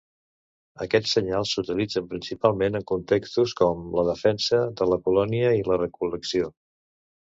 [0.85, 6.55] Aquests senyals s'utilitzen principalment en contextos com la defensa de la colònia i la recol·lecció.